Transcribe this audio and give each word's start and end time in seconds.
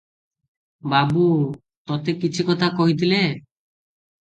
ବାବୁ- 0.93 1.27
ତୋତେ 1.93 2.17
କିଛି 2.25 2.49
କଥା 2.51 2.73
କହିଥିଲେ? 2.83 3.23